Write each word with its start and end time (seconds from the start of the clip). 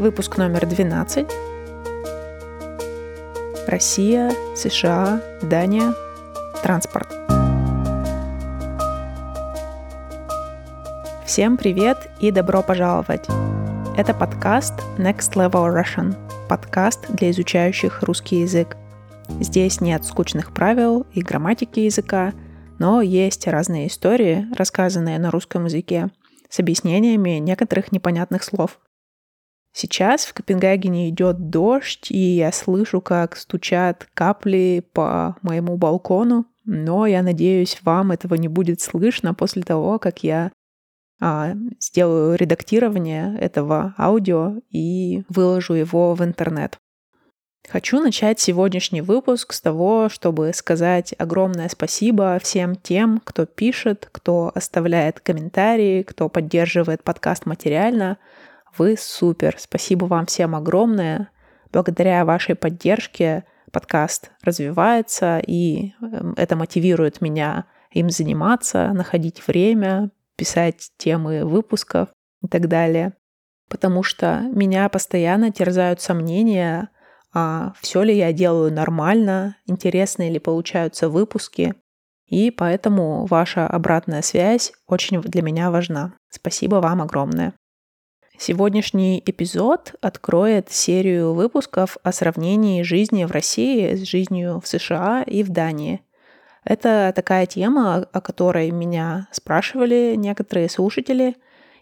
Выпуск 0.00 0.38
номер 0.38 0.64
12. 0.64 1.30
Россия, 3.66 4.32
США, 4.56 5.22
Дания. 5.42 5.92
Транспорт. 6.62 7.06
Всем 11.26 11.58
привет 11.58 12.10
и 12.18 12.30
добро 12.30 12.62
пожаловать! 12.62 13.26
Это 13.98 14.14
подкаст 14.14 14.72
Next 14.96 15.34
Level 15.34 15.70
Russian, 15.70 16.16
подкаст 16.48 17.06
для 17.10 17.30
изучающих 17.30 18.02
русский 18.02 18.40
язык. 18.40 18.78
Здесь 19.38 19.82
нет 19.82 20.06
скучных 20.06 20.54
правил 20.54 21.06
и 21.12 21.20
грамматики 21.20 21.80
языка, 21.80 22.32
но 22.78 23.02
есть 23.02 23.46
разные 23.46 23.88
истории, 23.88 24.46
рассказанные 24.56 25.18
на 25.18 25.30
русском 25.30 25.66
языке, 25.66 26.08
с 26.48 26.58
объяснениями 26.58 27.32
некоторых 27.32 27.92
непонятных 27.92 28.42
слов. 28.44 28.78
Сейчас 29.72 30.24
в 30.24 30.34
Копенгагене 30.34 31.10
идет 31.10 31.50
дождь, 31.50 32.10
и 32.10 32.18
я 32.18 32.50
слышу, 32.50 33.00
как 33.00 33.36
стучат 33.36 34.08
капли 34.14 34.84
по 34.92 35.36
моему 35.42 35.76
балкону, 35.76 36.46
но 36.64 37.06
я 37.06 37.22
надеюсь, 37.22 37.78
вам 37.82 38.12
этого 38.12 38.34
не 38.34 38.48
будет 38.48 38.80
слышно 38.80 39.32
после 39.32 39.62
того, 39.62 39.98
как 39.98 40.22
я 40.24 40.50
а, 41.20 41.54
сделаю 41.78 42.36
редактирование 42.36 43.36
этого 43.38 43.94
аудио 43.98 44.56
и 44.70 45.22
выложу 45.28 45.74
его 45.74 46.14
в 46.14 46.24
интернет. 46.24 46.78
Хочу 47.68 48.00
начать 48.00 48.40
сегодняшний 48.40 49.02
выпуск 49.02 49.52
с 49.52 49.60
того, 49.60 50.08
чтобы 50.08 50.52
сказать 50.54 51.14
огромное 51.18 51.68
спасибо 51.68 52.38
всем 52.42 52.74
тем, 52.74 53.20
кто 53.22 53.44
пишет, 53.44 54.08
кто 54.10 54.50
оставляет 54.54 55.20
комментарии, 55.20 56.02
кто 56.02 56.28
поддерживает 56.28 57.04
подкаст 57.04 57.46
материально. 57.46 58.16
Вы 58.76 58.96
супер. 58.98 59.56
Спасибо 59.58 60.04
вам 60.06 60.26
всем 60.26 60.54
огромное. 60.54 61.30
Благодаря 61.72 62.24
вашей 62.24 62.54
поддержке 62.54 63.44
подкаст 63.70 64.32
развивается, 64.42 65.40
и 65.46 65.92
эм, 66.00 66.34
это 66.36 66.56
мотивирует 66.56 67.20
меня 67.20 67.66
им 67.92 68.10
заниматься, 68.10 68.92
находить 68.92 69.46
время, 69.46 70.10
писать 70.36 70.90
темы 70.96 71.44
выпусков 71.44 72.08
и 72.42 72.48
так 72.48 72.68
далее. 72.68 73.14
Потому 73.68 74.02
что 74.02 74.40
меня 74.52 74.88
постоянно 74.88 75.52
терзают 75.52 76.00
сомнения, 76.00 76.88
а 77.32 77.72
все 77.80 78.02
ли 78.02 78.16
я 78.16 78.32
делаю 78.32 78.72
нормально, 78.72 79.56
интересные 79.66 80.30
ли 80.30 80.38
получаются 80.38 81.08
выпуски. 81.08 81.74
И 82.26 82.50
поэтому 82.50 83.26
ваша 83.26 83.66
обратная 83.66 84.22
связь 84.22 84.72
очень 84.86 85.20
для 85.20 85.42
меня 85.42 85.70
важна. 85.70 86.14
Спасибо 86.30 86.76
вам 86.76 87.02
огромное. 87.02 87.54
Сегодняшний 88.42 89.22
эпизод 89.26 89.94
откроет 90.00 90.70
серию 90.70 91.34
выпусков 91.34 91.98
о 92.02 92.10
сравнении 92.10 92.80
жизни 92.80 93.24
в 93.26 93.30
России 93.30 93.94
с 93.94 94.08
жизнью 94.08 94.62
в 94.64 94.66
США 94.66 95.22
и 95.22 95.42
в 95.42 95.50
Дании. 95.50 96.00
Это 96.64 97.12
такая 97.14 97.44
тема, 97.44 98.08
о 98.12 98.20
которой 98.22 98.70
меня 98.70 99.28
спрашивали 99.30 100.14
некоторые 100.16 100.70
слушатели, 100.70 101.36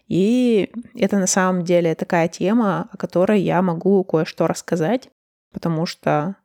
и 0.09 0.69
это 0.95 1.17
на 1.17 1.27
самом 1.27 1.63
деле 1.63 1.95
такая 1.95 2.27
тема, 2.27 2.89
о 2.91 2.97
которой 2.97 3.39
я 3.39 3.61
могу 3.61 4.03
кое-что 4.03 4.45
рассказать 4.45 5.09
потому 5.51 5.85
что 5.85 6.35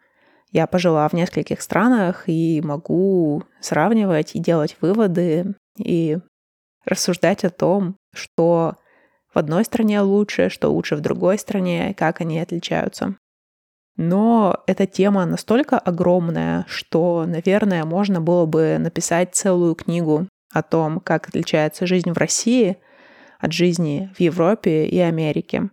я 0.51 0.67
пожила 0.67 1.09
в 1.09 1.13
нескольких 1.13 1.61
странах 1.61 2.25
и 2.27 2.61
могу 2.63 3.43
сравнивать 3.61 4.35
и 4.35 4.39
делать 4.39 4.77
выводы 4.81 5.55
и 5.77 6.19
рассуждать 6.85 7.45
о 7.45 7.51
том, 7.51 7.97
что 8.13 8.77
в 9.35 9.39
одной 9.39 9.65
стране 9.65 10.01
лучше, 10.01 10.49
что 10.49 10.73
лучше 10.73 10.97
в 10.97 11.01
другой 11.01 11.39
стране, 11.39 11.95
как 11.99 12.21
они 12.21 12.39
отличаются. 12.39 13.17
Но 13.97 14.63
эта 14.67 14.87
тема 14.87 15.25
настолько 15.25 15.79
огромная, 15.79 16.65
что, 16.69 17.25
наверное, 17.27 17.85
можно 17.85 18.21
было 18.21 18.47
бы 18.47 18.77
написать 18.79 19.35
целую 19.35 19.75
книгу 19.75 20.27
о 20.53 20.63
том, 20.63 21.01
как 21.01 21.29
отличается 21.29 21.87
жизнь 21.87 22.11
в 22.11 22.19
России 22.19 22.79
от 23.39 23.53
жизни 23.53 24.11
в 24.17 24.21
Европе 24.21 24.87
и 24.87 24.99
Америке. 24.99 25.71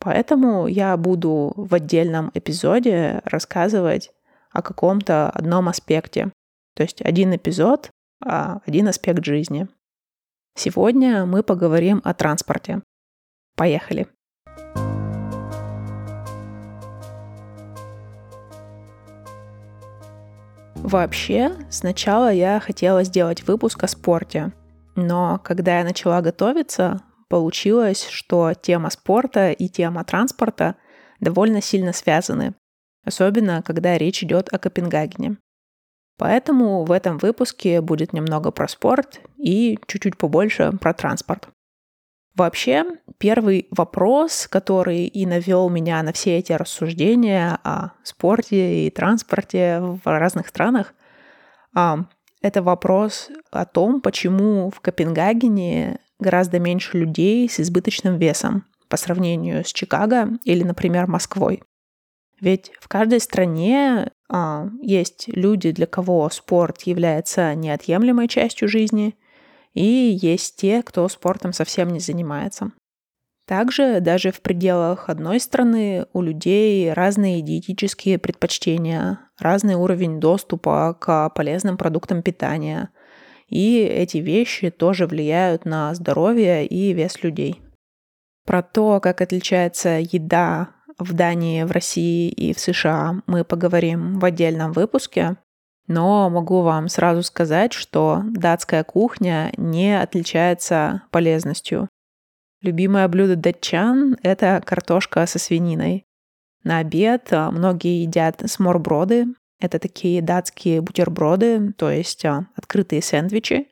Поэтому 0.00 0.66
я 0.66 0.96
буду 0.96 1.52
в 1.56 1.74
отдельном 1.74 2.30
эпизоде 2.34 3.20
рассказывать 3.24 4.10
о 4.50 4.62
каком-то 4.62 5.30
одном 5.30 5.68
аспекте. 5.68 6.32
То 6.74 6.82
есть 6.82 7.02
один 7.02 7.36
эпизод, 7.36 7.90
а 8.24 8.60
один 8.66 8.88
аспект 8.88 9.24
жизни. 9.24 9.68
Сегодня 10.54 11.26
мы 11.26 11.42
поговорим 11.42 12.00
о 12.04 12.14
транспорте. 12.14 12.82
Поехали. 13.56 14.06
Вообще, 20.76 21.52
сначала 21.70 22.32
я 22.32 22.58
хотела 22.58 23.04
сделать 23.04 23.42
выпуск 23.46 23.84
о 23.84 23.86
спорте, 23.86 24.52
но 24.96 25.38
когда 25.38 25.78
я 25.78 25.84
начала 25.84 26.20
готовиться, 26.20 27.00
получилось, 27.28 28.08
что 28.08 28.54
тема 28.54 28.90
спорта 28.90 29.52
и 29.52 29.68
тема 29.68 30.04
транспорта 30.04 30.76
довольно 31.20 31.62
сильно 31.62 31.92
связаны, 31.92 32.54
особенно 33.04 33.62
когда 33.62 33.96
речь 33.98 34.22
идет 34.22 34.52
о 34.52 34.58
Копенгагене. 34.58 35.36
Поэтому 36.20 36.84
в 36.84 36.92
этом 36.92 37.16
выпуске 37.16 37.80
будет 37.80 38.12
немного 38.12 38.50
про 38.50 38.68
спорт 38.68 39.20
и 39.38 39.78
чуть-чуть 39.86 40.18
побольше 40.18 40.70
про 40.78 40.92
транспорт. 40.92 41.48
Вообще, 42.36 42.84
первый 43.16 43.68
вопрос, 43.70 44.46
который 44.46 45.06
и 45.06 45.24
навел 45.24 45.70
меня 45.70 46.02
на 46.02 46.12
все 46.12 46.36
эти 46.36 46.52
рассуждения 46.52 47.58
о 47.64 47.92
спорте 48.02 48.86
и 48.86 48.90
транспорте 48.90 49.80
в 49.80 50.00
разных 50.04 50.48
странах, 50.48 50.92
а, 51.74 52.00
это 52.42 52.62
вопрос 52.62 53.30
о 53.50 53.64
том, 53.64 54.02
почему 54.02 54.68
в 54.68 54.80
Копенгагене 54.80 56.00
гораздо 56.18 56.58
меньше 56.58 56.98
людей 56.98 57.48
с 57.48 57.60
избыточным 57.60 58.18
весом 58.18 58.66
по 58.90 58.98
сравнению 58.98 59.64
с 59.64 59.72
Чикаго 59.72 60.28
или, 60.44 60.64
например, 60.64 61.06
Москвой. 61.06 61.62
Ведь 62.42 62.72
в 62.78 62.88
каждой 62.88 63.20
стране 63.20 64.12
есть 64.82 65.28
люди, 65.28 65.72
для 65.72 65.86
кого 65.86 66.28
спорт 66.30 66.82
является 66.82 67.54
неотъемлемой 67.54 68.28
частью 68.28 68.68
жизни, 68.68 69.16
и 69.74 70.18
есть 70.20 70.56
те, 70.56 70.82
кто 70.82 71.08
спортом 71.08 71.52
совсем 71.52 71.90
не 71.90 72.00
занимается. 72.00 72.72
Также 73.46 74.00
даже 74.00 74.30
в 74.30 74.40
пределах 74.40 75.08
одной 75.08 75.40
страны 75.40 76.06
у 76.12 76.22
людей 76.22 76.92
разные 76.92 77.42
диетические 77.42 78.18
предпочтения, 78.18 79.18
разный 79.38 79.74
уровень 79.74 80.20
доступа 80.20 80.96
к 80.98 81.30
полезным 81.30 81.76
продуктам 81.76 82.22
питания– 82.22 82.90
и 83.50 83.80
эти 83.80 84.18
вещи 84.18 84.70
тоже 84.70 85.06
влияют 85.06 85.64
на 85.64 85.92
здоровье 85.94 86.64
и 86.64 86.92
вес 86.92 87.22
людей. 87.22 87.60
Про 88.46 88.62
то, 88.62 89.00
как 89.00 89.20
отличается 89.20 89.98
еда 90.00 90.70
в 91.00 91.12
Дании, 91.12 91.64
в 91.64 91.70
России 91.70 92.28
и 92.28 92.54
в 92.54 92.60
США, 92.60 93.22
мы 93.26 93.44
поговорим 93.44 94.18
в 94.18 94.24
отдельном 94.24 94.72
выпуске. 94.72 95.36
Но 95.86 96.30
могу 96.30 96.62
вам 96.62 96.88
сразу 96.88 97.22
сказать, 97.22 97.72
что 97.72 98.22
датская 98.24 98.84
кухня 98.84 99.52
не 99.56 100.00
отличается 100.00 101.02
полезностью. 101.10 101.88
Любимое 102.62 103.08
блюдо 103.08 103.36
датчан– 103.36 104.16
это 104.22 104.62
картошка 104.64 105.26
со 105.26 105.38
свининой. 105.38 106.04
На 106.62 106.78
обед 106.78 107.28
многие 107.32 108.02
едят 108.02 108.42
сморброды, 108.46 109.26
это 109.60 109.78
такие 109.78 110.22
датские 110.22 110.80
бутерброды, 110.80 111.72
то 111.72 111.90
есть 111.90 112.24
а, 112.24 112.46
открытые 112.56 113.02
сэндвичи. 113.02 113.68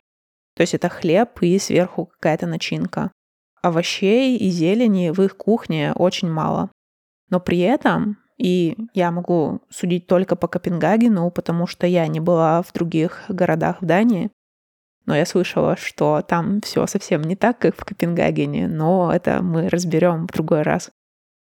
То 0.54 0.62
есть 0.62 0.74
это 0.74 0.88
хлеб 0.88 1.40
и 1.40 1.58
сверху 1.58 2.06
какая-то 2.06 2.46
начинка. 2.46 3.10
Овощей 3.62 4.36
и 4.36 4.50
зелени 4.50 5.10
в 5.10 5.22
их 5.22 5.36
кухне 5.36 5.92
очень 5.94 6.30
мало. 6.30 6.70
Но 7.30 7.40
при 7.40 7.58
этом, 7.60 8.18
и 8.36 8.76
я 8.94 9.10
могу 9.10 9.60
судить 9.68 10.06
только 10.06 10.36
по 10.36 10.48
Копенгагену, 10.48 11.30
потому 11.30 11.66
что 11.66 11.86
я 11.86 12.06
не 12.06 12.20
была 12.20 12.62
в 12.62 12.72
других 12.72 13.24
городах 13.28 13.82
в 13.82 13.86
Дании, 13.86 14.30
но 15.06 15.16
я 15.16 15.24
слышала, 15.24 15.76
что 15.76 16.20
там 16.20 16.60
все 16.60 16.86
совсем 16.86 17.22
не 17.22 17.34
так, 17.34 17.58
как 17.58 17.76
в 17.76 17.84
Копенгагене, 17.84 18.68
но 18.68 19.10
это 19.12 19.42
мы 19.42 19.68
разберем 19.68 20.26
в 20.26 20.32
другой 20.32 20.62
раз. 20.62 20.90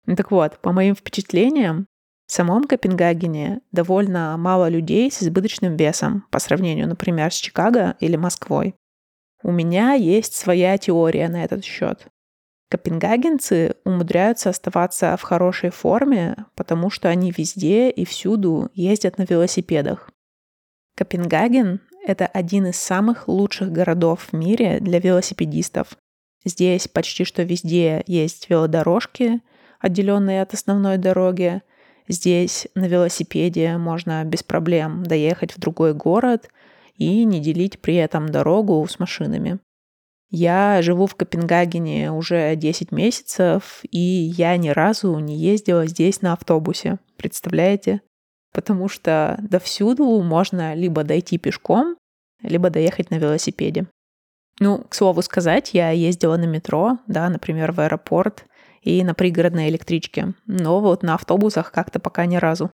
Так 0.07 0.31
вот, 0.31 0.59
по 0.61 0.73
моим 0.73 0.95
впечатлениям, 0.95 1.87
в 2.27 2.33
самом 2.33 2.65
Копенгагене 2.65 3.61
довольно 3.73 4.37
мало 4.39 4.69
людей 4.69 5.11
с 5.11 5.23
избыточным 5.23 5.77
весом 5.77 6.25
по 6.31 6.39
сравнению, 6.39 6.89
например, 6.89 7.33
с 7.33 7.37
Чикаго 7.37 7.97
или 8.01 8.17
Москвой. 8.17 8.77
У 9.43 9.53
меня 9.53 9.95
есть 9.95 10.35
своя 10.35 10.79
теория 10.79 11.29
на 11.29 11.45
этот 11.45 11.65
счет. 11.65 12.07
Копенгагенцы 12.71 13.75
умудряются 13.85 14.51
оставаться 14.51 15.17
в 15.17 15.23
хорошей 15.23 15.71
форме, 15.71 16.47
потому 16.55 16.89
что 16.89 17.09
они 17.09 17.33
везде 17.37 17.91
и 17.91 18.05
всюду 18.05 18.71
ездят 18.75 19.19
на 19.19 19.27
велосипедах. 19.29 20.09
Копенгаген— 20.97 21.81
это 22.07 22.27
один 22.27 22.67
из 22.67 22.77
самых 22.77 23.27
лучших 23.27 23.73
городов 23.73 24.29
в 24.31 24.37
мире 24.37 24.79
для 24.79 25.01
велосипедистов. 25.01 25.97
Здесь 26.45 26.87
почти 26.87 27.25
что 27.25 27.43
везде 27.43 28.05
есть 28.07 28.49
велодорожки, 28.49 29.41
отделенные 29.81 30.41
от 30.41 30.55
основной 30.55 30.97
дороги. 30.97 31.63
Здесь 32.07 32.69
на 32.77 32.87
велосипеде 32.87 33.79
можно 33.79 34.23
без 34.25 34.45
проблем 34.45 35.03
доехать 35.03 35.57
в 35.57 35.59
другой 35.59 35.93
город 35.93 36.49
и 36.95 37.25
не 37.25 37.41
делить 37.41 37.81
при 37.81 37.97
этом 37.97 38.29
дорогу 38.29 38.87
с 38.89 39.01
машинами. 39.01 39.59
Я 40.31 40.81
живу 40.83 41.07
в 41.07 41.17
Копенгагене 41.17 42.13
уже 42.13 42.55
10 42.55 42.93
месяцев, 42.93 43.81
и 43.91 43.99
я 43.99 44.57
ни 44.57 44.69
разу 44.69 45.19
не 45.19 45.37
ездила 45.37 45.87
здесь 45.87 46.23
на 46.23 46.35
автобусе. 46.35 46.99
Представляете? 47.17 48.01
Потому 48.53 48.89
что 48.89 49.39
до 49.43 49.59
всюду 49.59 50.05
можно 50.23 50.75
либо 50.75 51.03
дойти 51.03 51.37
пешком, 51.37 51.97
либо 52.43 52.71
доехать 52.71 53.11
на 53.11 53.17
велосипеде. 53.17 53.87
Ну, 54.61 54.85
к 54.89 54.95
слову 54.95 55.23
сказать, 55.23 55.71
я 55.73 55.91
ездила 55.91 56.37
на 56.37 56.45
метро, 56.45 56.99
да, 57.07 57.29
например, 57.29 57.73
в 57.73 57.81
аэропорт 57.81 58.45
и 58.83 59.03
на 59.03 59.15
пригородной 59.15 59.69
электричке, 59.69 60.35
но 60.47 60.81
вот 60.81 61.03
на 61.03 61.15
автобусах 61.15 61.73
как-то 61.73 61.99
пока 61.99 62.27
ни 62.27 62.37
разу. 62.37 62.71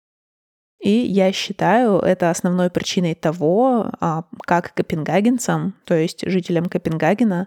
И 0.82 0.90
я 0.90 1.30
считаю 1.30 2.00
это 2.00 2.28
основной 2.28 2.68
причиной 2.68 3.14
того, 3.14 3.92
а, 4.00 4.24
как 4.40 4.74
копенгагенцам, 4.74 5.74
то 5.84 5.94
есть 5.94 6.28
жителям 6.28 6.66
Копенгагена, 6.66 7.46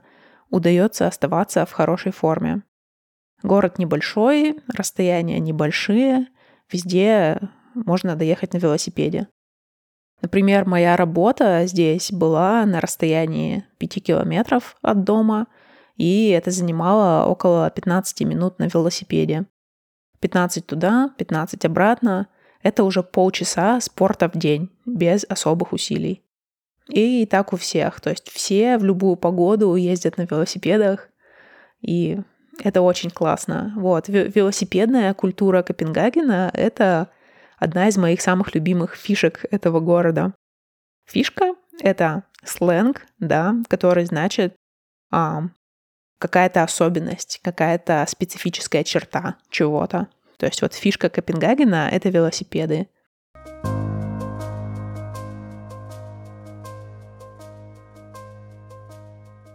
удается 0.49 1.05
оставаться 1.05 1.65
в 1.65 1.73
хорошей 1.73 2.13
форме. 2.13 2.63
Город 3.43 3.77
небольшой, 3.77 4.61
расстояния 4.73 5.39
небольшие, 5.39 6.27
везде 6.71 7.41
можно 7.73 8.15
доехать 8.15 8.53
на 8.53 8.57
велосипеде. 8.57 9.27
Например, 10.21 10.65
моя 10.65 10.95
работа 10.95 11.65
здесь 11.65 12.13
была 12.13 12.65
на 12.65 12.79
расстоянии 12.79 13.65
5 13.79 14.01
километров 14.01 14.77
от 14.81 15.03
дома, 15.03 15.47
и 15.97 16.29
это 16.29 16.51
занимало 16.51 17.25
около 17.25 17.69
15 17.69 18.21
минут 18.21 18.59
на 18.59 18.69
велосипеде. 18.69 19.45
15 20.21 20.65
туда, 20.65 21.09
15 21.17 21.65
обратно– 21.65 22.29
это 22.65 22.83
уже 22.83 23.03
полчаса 23.03 23.79
спорта 23.79 24.27
в 24.27 24.35
день, 24.39 24.71
без 24.87 25.23
особых 25.23 25.71
усилий. 25.71 26.23
И 26.89 27.27
так 27.27 27.53
у 27.53 27.57
всех. 27.57 28.01
То 28.01 28.09
есть 28.09 28.31
все 28.31 28.79
в 28.79 28.83
любую 28.83 29.17
погоду 29.17 29.75
ездят 29.75 30.17
на 30.17 30.23
велосипедах, 30.23 31.09
и 31.81 32.19
это 32.63 32.81
очень 32.81 33.11
классно. 33.11 33.71
Вот, 33.75 34.07
велосипедная 34.07 35.13
культура 35.13 35.61
Копенгагена— 35.61 36.49
это 36.55 37.09
одна 37.59 37.87
из 37.87 37.97
моих 37.97 38.19
самых 38.19 38.55
любимых 38.55 38.95
фишек 38.95 39.45
этого 39.51 39.79
города. 39.79 40.33
Фишка— 41.05 41.53
это 41.81 42.23
сленг, 42.43 43.05
да, 43.19 43.53
который 43.67 44.05
значит 44.05 44.55
а, 45.11 45.43
какая-то 46.17 46.63
особенность, 46.63 47.41
какая-то 47.43 48.03
специфическая 48.09 48.83
черта 48.83 49.35
чего-то. 49.51 50.07
То 50.37 50.45
есть 50.45 50.61
вот 50.61 50.73
фишка 50.73 51.09
Копенгагена— 51.09 51.89
это 51.91 52.09
велосипеды. 52.09 52.87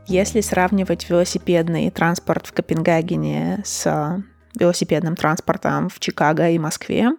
Если 0.07 0.41
сравнивать 0.41 1.09
велосипедный 1.09 1.89
транспорт 1.91 2.47
в 2.47 2.53
Копенгагене 2.53 3.63
с 3.65 4.25
велосипедным 4.59 5.15
транспортом 5.15 5.89
в 5.89 6.01
Чикаго 6.01 6.51
и 6.51 6.59
Москве, 6.59 7.11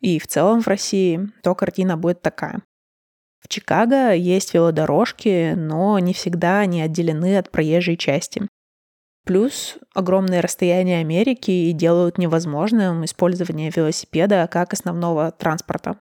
и 0.00 0.18
в 0.18 0.26
целом 0.26 0.60
в 0.60 0.68
России, 0.68 1.30
то 1.42 1.54
картина 1.54 1.96
будет 1.96 2.20
такая. 2.20 2.60
В 3.40 3.48
Чикаго 3.48 4.12
есть 4.12 4.52
велодорожки, 4.52 5.54
но 5.56 5.98
не 5.98 6.12
всегда 6.12 6.60
они 6.60 6.82
отделены 6.82 7.38
от 7.38 7.50
проезжей 7.50 7.96
части. 7.96 8.46
Плюс 9.24 9.78
огромные 9.94 10.40
расстояния 10.40 10.98
Америки 11.00 11.72
делают 11.72 12.18
невозможным 12.18 13.04
использование 13.04 13.70
велосипеда 13.74 14.48
как 14.50 14.72
основного 14.72 15.32
транспорта. 15.32 15.98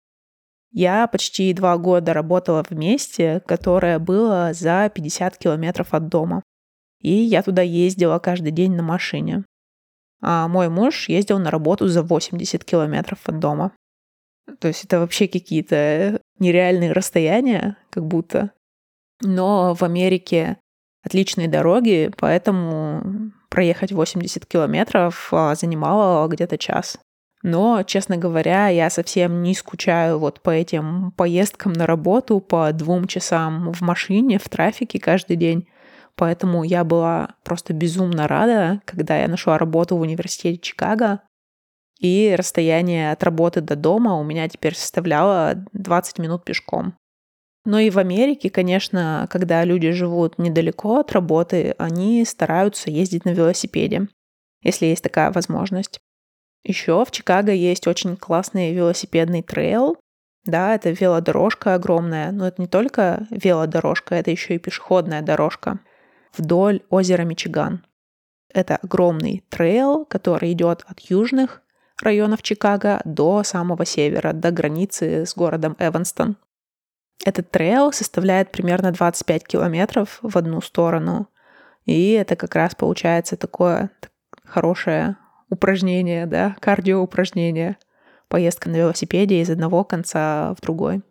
Я 0.71 1.07
почти 1.07 1.53
два 1.53 1.77
года 1.77 2.13
работала 2.13 2.63
в 2.63 2.71
месте, 2.71 3.41
которое 3.45 3.99
было 3.99 4.51
за 4.53 4.91
50 4.93 5.37
километров 5.37 5.93
от 5.93 6.07
дома. 6.07 6.43
И 7.01 7.11
я 7.11 7.43
туда 7.43 7.61
ездила 7.61 8.19
каждый 8.19 8.51
день 8.51 8.75
на 8.75 8.83
машине. 8.83 9.45
А 10.21 10.47
мой 10.47 10.69
муж 10.69 11.09
ездил 11.09 11.39
на 11.39 11.51
работу 11.51 11.87
за 11.87 12.03
80 12.03 12.63
километров 12.63 13.19
от 13.25 13.39
дома. 13.39 13.71
То 14.59 14.67
есть 14.67 14.85
это 14.85 14.99
вообще 14.99 15.27
какие-то 15.27 16.21
нереальные 16.39 16.91
расстояния, 16.91 17.77
как 17.89 18.05
будто. 18.05 18.51
Но 19.21 19.73
в 19.73 19.83
Америке 19.83 20.57
отличные 21.07 21.47
дороги, 21.47 22.11
поэтому 22.17 23.31
проехать 23.49 23.91
80 23.91 24.45
километров 24.45 25.29
а, 25.31 25.55
занимало 25.55 26.27
где-то 26.27 26.57
час. 26.57 26.99
Но, 27.43 27.83
честно 27.83 28.17
говоря, 28.17 28.67
я 28.67 28.89
совсем 28.89 29.41
не 29.41 29.53
скучаю 29.53 30.19
вот 30.19 30.41
по 30.41 30.49
этим 30.49 31.11
поездкам 31.11 31.73
на 31.73 31.85
работу, 31.85 32.39
по 32.39 32.71
двум 32.73 33.07
часам 33.07 33.71
в 33.73 33.81
машине, 33.81 34.39
в 34.39 34.49
трафике 34.49 34.99
каждый 34.99 35.37
день. 35.37 35.67
Поэтому 36.15 36.63
я 36.63 36.83
была 36.83 37.35
просто 37.43 37.73
безумно 37.73 38.27
рада, 38.27 38.81
когда 38.85 39.17
я 39.17 39.27
нашла 39.27 39.57
работу 39.57 39.95
в 39.97 40.01
университете 40.01 40.59
Чикаго, 40.59 41.21
и 41.99 42.35
расстояние 42.37 43.11
от 43.11 43.23
работы 43.23 43.61
до 43.61 43.75
дома 43.75 44.15
у 44.15 44.23
меня 44.23 44.47
теперь 44.47 44.75
составляло 44.75 45.65
20 45.73 46.19
минут 46.19 46.43
пешком. 46.43 46.95
Но 47.67 47.79
и 47.79 47.89
в 47.89 47.99
Америке, 47.99 48.49
конечно, 48.49 49.27
когда 49.29 49.65
люди 49.65 49.91
живут 49.91 50.37
недалеко 50.37 50.99
от 50.99 51.11
работы, 51.11 51.75
они 51.77 52.23
стараются 52.23 52.89
ездить 52.89 53.25
на 53.25 53.31
велосипеде, 53.31 54.07
если 54.61 54.85
есть 54.85 55.03
такая 55.03 55.33
возможность. 55.33 55.99
Еще 56.63 57.03
в 57.03 57.11
Чикаго 57.11 57.51
есть 57.51 57.85
очень 57.85 58.15
классный 58.15 58.73
велосипедный 58.73 59.43
трейл. 59.43 59.97
Да, 60.45 60.75
это 60.75 60.91
велодорожка 60.91 61.73
огромная, 61.73 62.31
но 62.31 62.47
это 62.47 62.61
не 62.61 62.69
только 62.69 63.27
велодорожка, 63.31 64.15
это 64.15 64.31
еще 64.31 64.55
и 64.55 64.59
пешеходная 64.59 65.21
дорожка 65.21 65.79
вдоль 66.37 66.83
озера 66.89 67.23
Мичиган. 67.23 67.85
Это 68.53 68.77
огромный 68.77 69.43
трейл, 69.49 70.05
который 70.05 70.53
идет 70.53 70.85
от 70.87 71.01
южных 71.01 71.61
районов 72.01 72.43
Чикаго 72.43 73.01
до 73.03 73.43
самого 73.43 73.83
севера, 73.83 74.31
до 74.31 74.51
границы 74.51 75.25
с 75.25 75.35
городом 75.35 75.75
Эванстон. 75.79 76.37
Этот 77.25 77.51
трейл 77.51 77.91
составляет 77.91 78.51
примерно 78.51 78.91
25 78.91 79.45
километров 79.45 80.19
в 80.21 80.37
одну 80.37 80.61
сторону. 80.61 81.27
И 81.85 82.11
это 82.11 82.35
как 82.35 82.55
раз 82.55 82.75
получается 82.75 83.37
такое 83.37 83.91
хорошее 84.43 85.17
упражнение, 85.49 86.25
да, 86.25 86.55
кардиоупражнение. 86.59 87.77
Поездка 88.27 88.69
на 88.69 88.75
велосипеде 88.75 89.41
из 89.41 89.49
одного 89.49 89.83
конца 89.83 90.53
в 90.55 90.61
другой. 90.61 91.01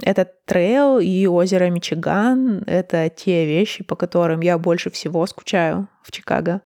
Этот 0.00 0.44
трейл 0.46 0.98
и 0.98 1.26
озеро 1.26 1.68
Мичиган— 1.70 2.64
это 2.66 3.08
те 3.10 3.46
вещи, 3.46 3.84
по 3.84 3.94
которым 3.94 4.40
я 4.40 4.58
больше 4.58 4.90
всего 4.90 5.26
скучаю 5.26 5.88
в 6.02 6.10
Чикаго. 6.10 6.62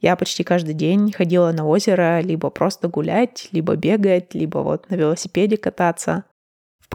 Я 0.00 0.16
почти 0.16 0.44
каждый 0.44 0.74
день 0.74 1.12
ходила 1.12 1.52
на 1.52 1.66
озеро 1.66 2.20
либо 2.20 2.50
просто 2.50 2.88
гулять, 2.88 3.48
либо 3.52 3.76
бегать, 3.76 4.34
либо 4.34 4.58
вот 4.58 4.90
на 4.90 4.94
велосипеде 4.94 5.56
кататься. 5.56 6.24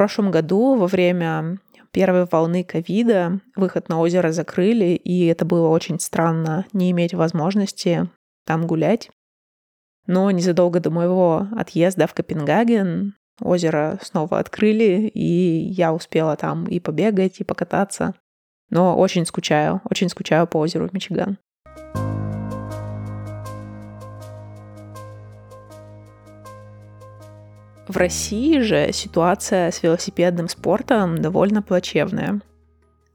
Прошлом 0.02 0.32
году 0.32 0.78
во 0.78 0.88
время 0.88 1.60
первой 1.92 2.26
волны 2.26 2.64
ковида 2.64 3.40
выход 3.56 3.88
на 3.88 4.00
озеро 4.00 4.32
закрыли, 4.32 4.96
и 4.96 5.28
это 5.28 5.46
было 5.46 5.68
очень 5.68 6.00
странно 6.00 6.66
не 6.74 6.90
иметь 6.90 7.14
возможности 7.14 8.10
там 8.44 8.66
гулять. 8.66 9.12
Но 10.08 10.32
незадолго 10.32 10.80
до 10.80 10.90
моего 10.90 11.46
отъезда 11.56 12.08
в 12.08 12.16
Копенгаген 12.16 13.14
озеро 13.42 14.00
снова 14.02 14.40
открыли, 14.40 15.08
и 15.14 15.70
я 15.70 15.94
успела 15.94 16.36
там 16.36 16.66
и 16.66 16.80
побегать, 16.80 17.40
и 17.40 17.44
покататься. 17.44 18.16
Но 18.72 18.98
очень 18.98 19.28
скучаю, 19.28 19.82
очень 19.88 20.10
скучаю 20.10 20.48
по 20.48 20.58
озеру 20.58 20.90
Мичиган. 20.92 21.38
В 27.92 27.98
России 27.98 28.60
же 28.60 28.94
ситуация 28.94 29.70
с 29.70 29.84
велосипедным 29.84 30.48
спортом 30.48 31.22
довольно 31.22 31.62
плачевная. 31.62 32.40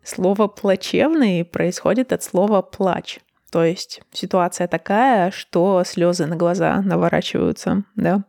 Слово 0.02 0.48
«плачевный» 0.48 1.46
происходит 1.46 2.12
от 2.12 2.22
слова 2.22 2.60
«плач». 2.60 3.20
То 3.50 3.64
есть 3.64 4.02
ситуация 4.12 4.68
такая, 4.68 5.30
что 5.30 5.82
слезы 5.82 6.26
на 6.26 6.36
глаза 6.36 6.82
наворачиваются, 6.82 7.84
да? 7.94 8.24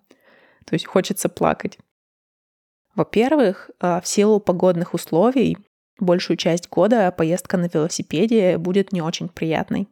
То 0.64 0.76
есть 0.76 0.86
хочется 0.86 1.28
плакать. 1.28 1.80
Во-первых, 2.96 3.70
а, 3.82 4.00
в 4.00 4.08
силу 4.08 4.40
погодных 4.40 4.94
условий 4.94 5.58
большую 6.00 6.38
часть 6.38 6.70
года 6.70 7.12
поездка 7.12 7.58
на 7.58 7.68
велосипеде 7.74 8.58
будет 8.58 8.94
не 8.94 9.02
очень 9.02 9.28
приятной. 9.28 9.90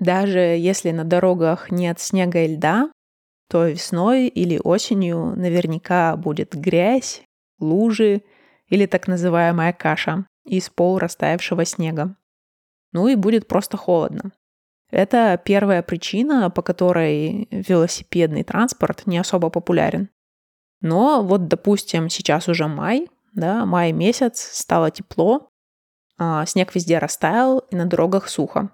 Даже 0.00 0.38
если 0.38 0.90
на 0.90 1.04
дорогах 1.04 1.70
нет 1.70 1.98
снега 1.98 2.40
и 2.44 2.56
льда, 2.56 2.90
то 3.48 3.66
весной 3.66 4.28
или 4.28 4.60
осенью 4.62 5.34
наверняка 5.36 6.16
будет 6.16 6.54
грязь, 6.54 7.22
лужи 7.58 8.22
или 8.68 8.86
так 8.86 9.08
называемая 9.08 9.72
каша 9.72 10.26
из 10.44 10.68
пол 10.70 10.98
растаявшего 10.98 11.64
снега. 11.64 12.16
Ну 12.92 13.08
и 13.08 13.16
будет 13.16 13.48
просто 13.48 13.76
холодно. 13.76 14.32
Это 14.90 15.40
первая 15.42 15.82
причина, 15.82 16.50
по 16.50 16.62
которой 16.62 17.48
велосипедный 17.50 18.44
транспорт 18.44 19.06
не 19.06 19.18
особо 19.18 19.50
популярен. 19.50 20.08
Но 20.80 21.22
вот, 21.22 21.48
допустим, 21.48 22.08
сейчас 22.08 22.48
уже 22.48 22.68
май, 22.68 23.08
да, 23.34 23.66
май 23.66 23.92
месяц, 23.92 24.40
стало 24.40 24.90
тепло, 24.90 25.50
а, 26.18 26.46
снег 26.46 26.74
везде 26.74 26.98
растаял, 26.98 27.58
и 27.58 27.76
на 27.76 27.84
дорогах 27.86 28.28
сухо. 28.28 28.70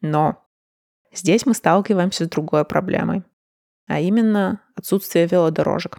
Но 0.00 0.42
здесь 1.12 1.46
мы 1.46 1.54
сталкиваемся 1.54 2.24
с 2.24 2.28
другой 2.28 2.64
проблемой, 2.64 3.22
а 3.86 4.00
именно 4.00 4.60
отсутствие 4.76 5.26
велодорожек. 5.26 5.98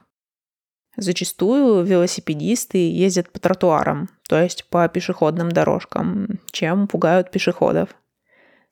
Зачастую 0.97 1.83
велосипедисты 1.83 2.89
ездят 2.89 3.29
по 3.29 3.39
тротуарам, 3.39 4.09
то 4.29 4.41
есть 4.41 4.65
по 4.69 4.87
пешеходным 4.87 5.51
дорожкам, 5.51 6.39
чем 6.51 6.87
пугают 6.87 7.31
пешеходов. 7.31 7.89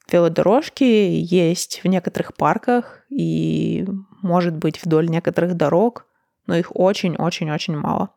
Велодорожки 0.10 0.84
есть 0.84 1.82
в 1.84 1.88
некоторых 1.88 2.34
парках 2.36 3.03
и, 3.10 3.86
может 4.22 4.55
быть, 4.55 4.84
вдоль 4.84 5.08
некоторых 5.10 5.55
дорог, 5.55 6.05
но 6.46 6.55
их 6.55 6.75
очень-очень-очень 6.75 7.77
мало. 7.77 8.10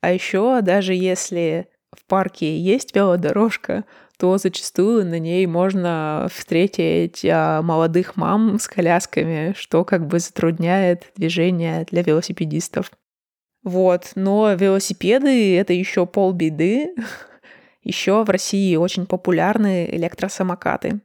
А 0.00 0.12
еще 0.12 0.60
даже 0.62 0.94
если 0.94 1.68
в 1.96 2.04
парке 2.06 2.58
есть 2.58 2.94
велодорожка, 2.94 3.84
то 4.18 4.38
зачастую 4.38 5.04
на 5.04 5.18
ней 5.18 5.46
можно 5.46 6.28
встретить 6.32 7.24
а, 7.24 7.60
молодых 7.62 8.16
мам 8.16 8.58
с 8.58 8.68
колясками, 8.68 9.54
что 9.56 9.84
как 9.84 10.06
бы 10.06 10.18
затрудняет 10.18 11.10
движение 11.16 11.86
для 11.90 12.02
велосипедистов. 12.02 12.90
Вот, 13.64 14.12
но 14.14 14.52
велосипеды— 14.54 15.56
это 15.58 15.72
еще 15.72 16.06
полбеды. 16.06 16.94
Еще 17.84 18.22
в 18.22 18.30
России 18.30 18.76
очень 18.76 19.06
популярны 19.06 19.88
электросамокаты. 19.90 21.00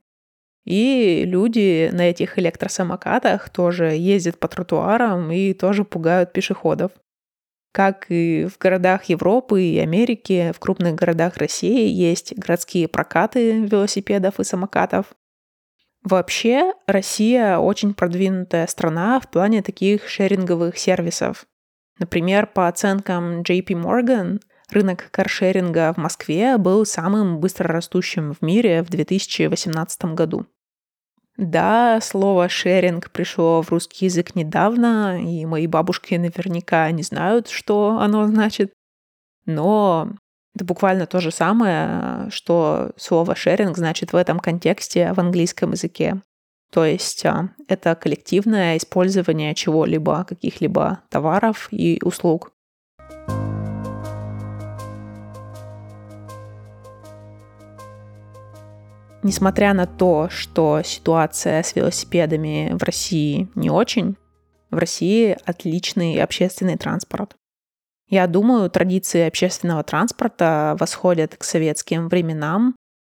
И 0.63 1.23
люди 1.25 1.89
на 1.91 2.09
этих 2.09 2.37
электросамокатах 2.37 3.49
тоже 3.49 3.95
ездят 3.95 4.37
по 4.37 4.47
тротуарам 4.47 5.31
и 5.31 5.53
тоже 5.53 5.85
пугают 5.85 6.33
пешеходов. 6.33 6.91
Как 7.77 8.07
и 8.09 8.47
в 8.51 8.57
городах 8.57 9.03
Европы 9.03 9.61
и 9.61 9.77
Америки, 9.77 10.51
в 10.51 10.59
крупных 10.59 10.95
городах 10.95 11.37
России 11.37 11.87
есть 11.87 12.35
городские 12.35 12.87
прокаты 12.87 13.59
велосипедов 13.59 14.39
и 14.39 14.43
самокатов. 14.43 15.13
Вообще, 16.01 16.73
Россия 16.87 17.59
очень 17.59 17.93
продвинутая 17.93 18.65
страна 18.65 19.19
в 19.19 19.29
плане 19.29 19.61
таких 19.61 20.09
шеринговых 20.09 20.75
сервисов. 20.75 21.45
Например, 21.99 22.47
по 22.47 22.67
оценкам 22.67 23.41
JP 23.41 23.67
Morgan, 23.67 24.41
рынок 24.71 25.11
каршеринга 25.11 25.93
в 25.93 25.97
Москве 25.97 26.57
был 26.57 26.83
самым 26.83 27.39
быстрорастущим 27.39 28.33
в 28.33 28.41
мире 28.41 28.81
в 28.81 28.89
2018 28.89 30.15
году. 30.15 30.47
Да, 31.37 31.99
слово 32.01 32.49
«шеринг» 32.49 33.11
пришло 33.11 33.61
в 33.61 33.69
русский 33.69 34.05
язык 34.05 34.33
недавно, 34.33 35.21
и 35.21 35.45
мои 35.45 35.67
бабушки 35.67 36.15
наверняка 36.15 36.89
не 36.89 37.03
знают, 37.03 37.47
что 37.47 37.99
оно 37.99 38.25
значит. 38.25 38.73
Но 39.45 40.09
это 40.55 40.65
буквально 40.65 41.05
то 41.05 41.21
же 41.21 41.29
самое, 41.29 42.31
что 42.31 42.91
слово 42.97 43.35
«шеринг» 43.35 43.77
значит 43.77 44.13
в 44.13 44.15
этом 44.15 44.39
контексте 44.39 45.13
в 45.13 45.19
английском 45.19 45.73
языке. 45.73 46.21
То 46.71 46.83
есть 46.83 47.23
а, 47.25 47.49
это 47.67 47.93
коллективное 47.93 48.75
использование 48.77 49.53
чего-либо, 49.53 50.25
каких-либо 50.25 51.03
товаров 51.09 51.67
и 51.71 51.99
услуг. 52.03 52.51
Несмотря 59.23 59.73
на 59.73 59.87
то, 59.87 60.29
что 60.29 60.81
ситуация 60.83 61.63
с 61.63 61.75
велосипедами 61.75 62.71
в 62.73 62.83
России 62.83 63.49
не 63.55 63.69
очень, 63.69 64.15
в 64.69 64.77
России 64.77 65.37
отличный 65.45 66.21
общественный 66.21 66.77
транспорт. 66.77 67.35
Я 68.09 68.27
думаю, 68.27 68.69
традиции 68.69 69.27
общественного 69.27 69.83
транспорта 69.83 70.77
восходят 70.79 71.35
к 71.35 71.43
советским 71.43 72.07
временам, 72.07 72.75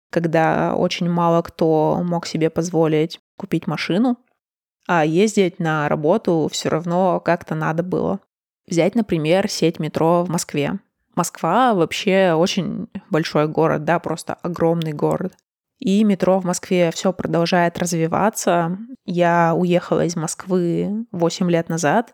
когда 0.10 0.76
очень 0.76 1.10
мало 1.10 1.42
кто 1.42 2.02
мог 2.04 2.26
себе 2.26 2.50
позволить 2.50 3.20
купить 3.38 3.68
машину, 3.68 4.18
а 4.88 5.06
ездить 5.06 5.60
на 5.60 5.88
работу 5.88 6.50
все 6.52 6.70
равно 6.70 7.20
как-то 7.20 7.56
надо 7.56 7.84
было. 7.84 8.20
Взять, 8.68 8.96
например, 8.96 9.50
сеть 9.50 9.80
метро 9.80 10.24
в 10.24 10.30
Москве. 10.30 10.80
Москва 11.16 11.74
вообще 11.74 12.34
очень 12.34 12.88
большой 13.10 13.48
город, 13.48 13.86
да, 13.86 14.00
просто 14.00 14.34
огромный 14.34 14.94
город. 14.94 15.34
И 15.82 16.04
метро 16.04 16.40
в 16.40 16.46
Москве 16.46 16.92
все 16.92 17.12
продолжает 17.12 17.80
развиваться. 17.80 18.78
Я 19.04 19.56
уехала 19.56 20.06
из 20.06 20.16
Москвы 20.16 21.08
8 21.12 21.50
лет 21.50 21.70
назад, 21.70 22.14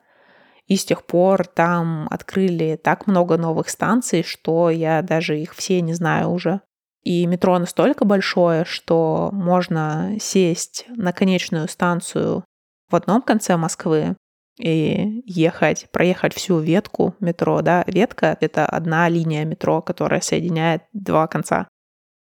и 0.68 0.78
с 0.78 0.86
тех 0.86 1.06
пор 1.06 1.46
там 1.46 2.08
открыли 2.10 2.80
так 2.82 3.08
много 3.08 3.38
новых 3.38 3.68
станций, 3.68 4.24
что 4.24 4.70
я 4.70 5.02
даже 5.02 5.38
их 5.38 5.54
все 5.54 5.82
не 5.82 5.94
знаю 5.94 6.30
уже. 6.30 6.62
И 7.04 7.26
метро 7.26 7.60
настолько 7.60 8.06
большое, 8.06 8.64
что 8.64 9.32
можно 9.34 10.16
сесть 10.20 10.86
на 10.88 11.12
конечную 11.12 11.68
станцию 11.68 12.46
в 12.90 12.96
одном 12.96 13.22
конце 13.22 13.58
Москвы 13.58 14.16
и 14.58 15.24
ехать, 15.26 15.88
проехать 15.92 16.34
всю 16.34 16.60
ветку 16.60 17.16
метро, 17.20 17.62
да, 17.62 17.84
ветка— 17.86 18.38
это 18.42 18.66
одна 18.66 19.10
линия 19.10 19.44
метро, 19.44 19.82
которая 19.82 20.22
соединяет 20.22 20.84
два 20.94 21.28
конца 21.28 21.68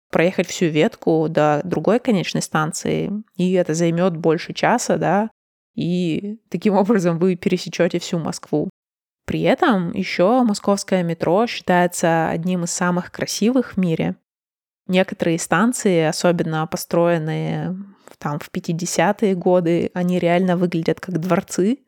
проехать 0.09 0.47
всю 0.47 0.67
ветку 0.67 1.27
до 1.29 1.61
другой 1.63 1.99
конечной 1.99 2.41
станции, 2.41 3.11
и 3.35 3.53
это 3.53 3.73
займет 3.73 4.15
больше 4.15 4.53
часа, 4.53 4.97
да, 4.97 5.29
и 5.75 6.37
таким 6.49 6.73
образом 6.77 7.19
вы 7.19 7.35
пересечете 7.35 7.99
всю 7.99 8.19
Москву. 8.19 8.69
При 9.25 9.41
этом 9.41 9.91
еще 9.91 10.43
московское 10.43 11.03
метро 11.03 11.47
считается 11.47 12.29
одним 12.29 12.63
из 12.63 12.71
самых 12.71 13.11
красивых 13.11 13.73
в 13.73 13.77
мире. 13.77 14.15
Некоторые 14.87 15.39
станции, 15.39 16.03
особенно 16.03 16.67
построенные 16.67 17.75
там 18.19 18.39
в 18.39 18.49
50-е 18.51 19.33
годы, 19.33 19.89
они 19.95 20.19
реально 20.19 20.57
выглядят 20.57 20.99
как 20.99 21.19
дворцы. 21.19 21.79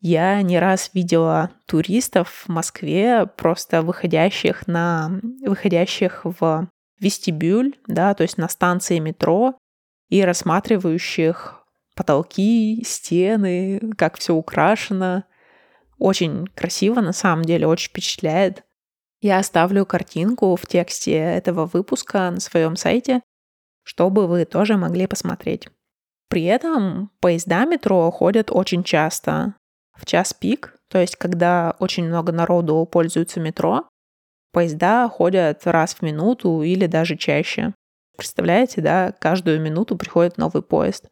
Я 0.00 0.40
не 0.42 0.58
раз 0.58 0.90
видела 0.94 1.50
туристов 1.66 2.44
в 2.46 2.48
Москве, 2.48 3.26
просто 3.26 3.82
выходящих 3.82 4.66
на 4.66 5.20
выходящих 5.46 6.22
в 6.24 6.68
вестибюль, 7.00 7.76
да, 7.86 8.14
то 8.14 8.22
есть 8.22 8.38
на 8.38 8.48
станции 8.48 8.98
метро, 8.98 9.58
и 10.08 10.22
рассматривающих 10.22 11.64
потолки, 11.94 12.82
стены, 12.84 13.80
как 13.96 14.18
все 14.18 14.34
украшено. 14.34 15.24
Очень 15.98 16.46
красиво, 16.46 17.00
на 17.00 17.12
самом 17.12 17.44
деле, 17.44 17.66
очень 17.66 17.88
впечатляет. 17.88 18.64
Я 19.20 19.38
оставлю 19.38 19.86
картинку 19.86 20.54
в 20.56 20.66
тексте 20.66 21.14
этого 21.14 21.66
выпуска 21.66 22.30
на 22.30 22.40
своем 22.40 22.76
сайте, 22.76 23.22
чтобы 23.82 24.26
вы 24.26 24.44
тоже 24.44 24.76
могли 24.76 25.06
посмотреть. 25.06 25.68
При 26.28 26.44
этом 26.44 27.10
поезда 27.20 27.64
метро 27.64 28.10
ходят 28.10 28.50
очень 28.50 28.82
часто. 28.82 29.54
В 29.94 30.04
час 30.04 30.34
пик, 30.34 30.76
то 30.88 30.98
есть 30.98 31.16
когда 31.16 31.76
очень 31.78 32.06
много 32.06 32.32
народу 32.32 32.84
пользуются 32.90 33.40
метро, 33.40 33.88
Поезда 34.54 35.08
ходят 35.08 35.66
раз 35.66 35.94
в 35.94 36.02
минуту 36.02 36.62
или 36.62 36.86
даже 36.86 37.16
чаще. 37.16 37.74
Представляете, 38.16 38.80
да, 38.80 39.12
каждую 39.18 39.60
минуту 39.60 39.96
приходит 39.96 40.38
новый 40.38 40.62
поезд. 40.62 41.08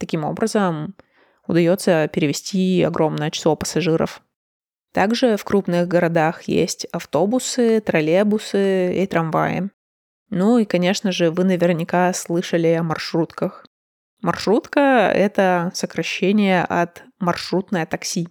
Таким 0.00 0.24
образом, 0.24 0.96
удается 1.46 2.08
перевести 2.08 2.82
огромное 2.82 3.30
число 3.30 3.54
пассажиров. 3.54 4.22
Также 4.92 5.36
в 5.36 5.44
крупных 5.44 5.86
городах 5.86 6.42
есть 6.42 6.84
автобусы, 6.86 7.80
троллейбусы 7.80 9.00
и 9.00 9.06
трамваи. 9.06 9.70
Ну 10.30 10.58
и, 10.58 10.64
конечно 10.64 11.12
же, 11.12 11.30
вы 11.30 11.44
наверняка 11.44 12.12
слышали 12.12 12.68
о 12.72 12.82
маршрутках. 12.82 13.64
Маршрутка— 14.20 15.12
это 15.14 15.70
сокращение 15.74 16.64
от 16.64 17.04
маршрутное 17.20 17.86
такси. 17.86 18.28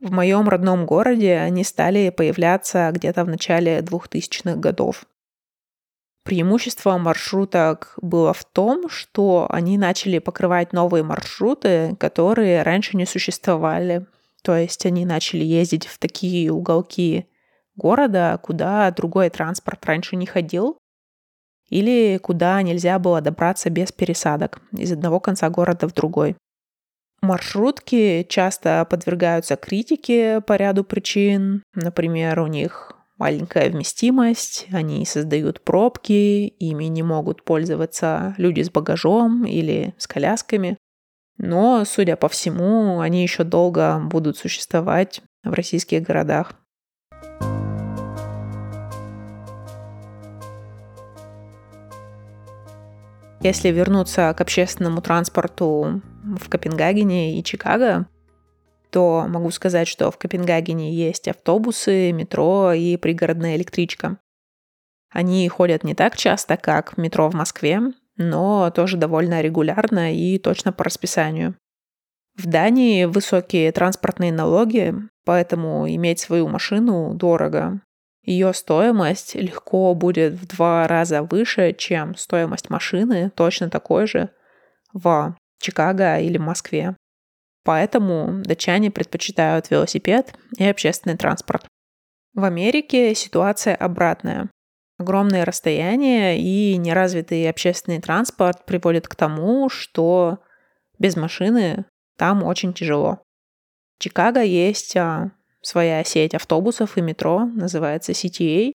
В 0.00 0.12
моем 0.12 0.48
родном 0.48 0.86
городе 0.86 1.36
они 1.38 1.64
стали 1.64 2.10
появляться 2.10 2.90
где-то 2.92 3.24
в 3.24 3.28
начале 3.28 3.80
2000-х 3.80 4.56
годов. 4.56 5.04
Преимущество 6.24 6.98
маршруток 6.98 7.94
было 8.00 8.32
в 8.32 8.44
том, 8.44 8.88
что 8.88 9.46
они 9.50 9.78
начали 9.78 10.18
покрывать 10.18 10.72
новые 10.72 11.02
маршруты, 11.02 11.96
которые 11.96 12.62
раньше 12.62 12.96
не 12.96 13.06
существовали. 13.06 14.06
То 14.42 14.56
есть 14.56 14.86
они 14.86 15.04
начали 15.04 15.42
ездить 15.42 15.86
в 15.86 15.98
такие 15.98 16.52
уголки 16.52 17.26
города, 17.76 18.38
куда 18.42 18.90
другой 18.90 19.30
транспорт 19.30 19.84
раньше 19.86 20.16
не 20.16 20.26
ходил, 20.26 20.78
или 21.70 22.18
куда 22.18 22.60
нельзя 22.62 22.98
было 22.98 23.20
добраться 23.20 23.70
без 23.70 23.90
пересадок 23.92 24.60
из 24.72 24.92
одного 24.92 25.20
конца 25.20 25.48
города 25.50 25.88
в 25.88 25.94
другой. 25.94 26.36
Маршрутки 27.20 28.24
часто 28.28 28.86
подвергаются 28.88 29.56
критике 29.56 30.40
по 30.40 30.54
ряду 30.54 30.84
причин. 30.84 31.62
Например, 31.74 32.40
у 32.40 32.46
них 32.46 32.92
маленькая 33.18 33.70
вместимость, 33.70 34.66
они 34.72 35.04
создают 35.04 35.60
пробки, 35.60 36.46
ими 36.46 36.84
не 36.84 37.02
могут 37.02 37.44
пользоваться 37.44 38.34
люди 38.38 38.62
с 38.62 38.70
багажом 38.70 39.44
или 39.44 39.94
с 39.98 40.06
колясками. 40.06 40.78
Но, 41.38 41.84
судя 41.84 42.16
по 42.16 42.28
всему, 42.28 43.00
они 43.00 43.22
еще 43.22 43.44
долго 43.44 44.00
будут 44.00 44.36
существовать 44.38 45.20
в 45.44 45.52
российских 45.52 46.02
городах. 46.02 46.52
Если 53.40 53.68
вернуться 53.68 54.34
к 54.36 54.40
общественному 54.40 55.00
транспорту 55.00 56.02
в 56.24 56.48
Копенгагене 56.48 57.38
и 57.38 57.44
Чикаго, 57.44 58.06
то 58.90 59.26
могу 59.28 59.50
сказать, 59.50 59.86
что 59.86 60.10
в 60.10 60.18
Копенгагене 60.18 60.92
есть 60.92 61.28
автобусы, 61.28 62.10
метро 62.12 62.72
и 62.72 62.96
пригородная 62.96 63.56
электричка. 63.56 64.18
Они 65.10 65.48
ходят 65.48 65.84
не 65.84 65.94
так 65.94 66.16
часто, 66.16 66.56
как 66.56 66.96
метро 66.98 67.30
в 67.30 67.34
Москве, 67.34 67.80
но 68.16 68.70
тоже 68.70 68.96
довольно 68.96 69.40
регулярно 69.40 70.14
и 70.14 70.38
точно 70.38 70.72
по 70.72 70.84
расписанию. 70.84 71.54
В 72.36 72.46
Дании 72.46 73.04
высокие 73.04 73.70
транспортные 73.72 74.32
налоги, 74.32 74.94
поэтому 75.24 75.88
иметь 75.88 76.20
свою 76.20 76.48
машину 76.48 77.14
дорого. 77.14 77.80
Ее 78.28 78.52
стоимость 78.52 79.36
легко 79.36 79.94
будет 79.94 80.34
в 80.34 80.46
два 80.46 80.86
раза 80.86 81.22
выше, 81.22 81.72
чем 81.72 82.14
стоимость 82.14 82.68
машины, 82.68 83.30
точно 83.34 83.70
такой 83.70 84.06
же, 84.06 84.28
в 84.92 85.34
Чикаго 85.58 86.18
или 86.18 86.36
Москве. 86.36 86.94
Поэтому 87.64 88.42
датчане 88.44 88.90
предпочитают 88.90 89.70
велосипед 89.70 90.34
и 90.58 90.64
общественный 90.64 91.16
транспорт. 91.16 91.66
В 92.34 92.44
Америке 92.44 93.14
ситуация 93.14 93.74
обратная. 93.74 94.50
Огромные 94.98 95.44
расстояния 95.44 96.38
и 96.38 96.76
неразвитый 96.76 97.48
общественный 97.48 98.02
транспорт 98.02 98.66
приводят 98.66 99.08
к 99.08 99.14
тому, 99.14 99.70
что 99.70 100.40
без 100.98 101.16
машины 101.16 101.86
там 102.18 102.42
очень 102.42 102.74
тяжело. 102.74 103.22
В 103.96 104.02
Чикаго 104.02 104.42
есть 104.42 104.98
а, 104.98 105.30
своя 105.60 106.02
сеть 106.04 106.34
автобусов 106.34 106.96
и 106.96 107.00
метро, 107.00 107.44
называется 107.44 108.12
CTA. 108.12 108.72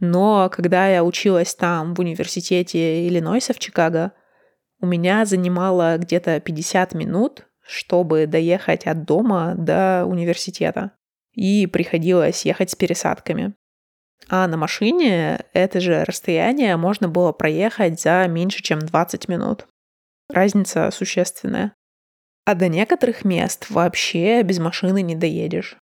Но 0.00 0.48
когда 0.50 0.88
я 0.88 1.04
училась 1.04 1.54
там 1.54 1.94
в 1.94 2.00
университете 2.00 3.06
Иллинойса 3.06 3.52
в 3.52 3.58
Чикаго, 3.58 4.12
у 4.80 4.86
меня 4.86 5.24
занимало 5.24 5.96
где-то 5.98 6.38
50 6.40 6.94
минут, 6.94 7.46
чтобы 7.60 8.26
доехать 8.26 8.86
от 8.86 9.04
дома 9.04 9.54
до 9.56 10.04
университета. 10.06 10.92
И 11.32 11.66
приходилось 11.66 12.44
ехать 12.44 12.70
с 12.70 12.76
пересадками. 12.76 13.54
А 14.28 14.46
на 14.46 14.56
машине 14.56 15.44
это 15.52 15.80
же 15.80 16.04
расстояние 16.04 16.76
можно 16.76 17.08
было 17.08 17.32
проехать 17.32 18.00
за 18.00 18.26
меньше, 18.28 18.62
чем 18.62 18.80
20 18.80 19.28
минут. 19.28 19.66
Разница 20.28 20.90
существенная. 20.90 21.74
А 22.44 22.54
до 22.54 22.68
некоторых 22.68 23.24
мест 23.24 23.70
вообще 23.70 24.42
без 24.42 24.58
машины 24.58 25.02
не 25.02 25.16
доедешь. 25.16 25.76